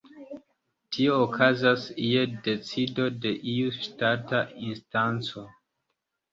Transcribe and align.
Tio 0.95 1.17
okazas 1.25 1.83
je 2.07 2.25
decido 2.49 3.07
de 3.27 3.35
iu 3.55 3.77
ŝtata 3.79 4.43
instanco. 4.73 5.49